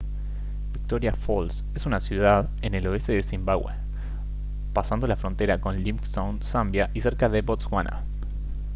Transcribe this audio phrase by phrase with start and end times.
[0.73, 3.75] victoria falls es una ciudad en el oeste de zimbabwe
[4.73, 8.03] pasando la frontera con livingstone zambia y cercana a botswana